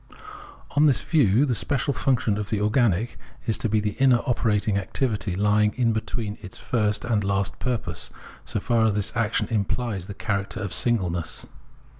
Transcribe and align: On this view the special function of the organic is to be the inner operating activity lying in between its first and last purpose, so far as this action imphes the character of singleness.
On 0.71 0.87
this 0.87 1.03
view 1.03 1.45
the 1.45 1.53
special 1.53 1.93
function 1.93 2.39
of 2.39 2.49
the 2.49 2.59
organic 2.59 3.19
is 3.45 3.55
to 3.59 3.69
be 3.69 3.79
the 3.79 3.91
inner 3.99 4.23
operating 4.25 4.75
activity 4.79 5.35
lying 5.35 5.75
in 5.75 5.93
between 5.93 6.39
its 6.41 6.57
first 6.57 7.05
and 7.05 7.23
last 7.23 7.59
purpose, 7.59 8.09
so 8.43 8.59
far 8.59 8.83
as 8.87 8.95
this 8.95 9.15
action 9.15 9.45
imphes 9.49 10.07
the 10.07 10.15
character 10.15 10.59
of 10.59 10.73
singleness. 10.73 11.45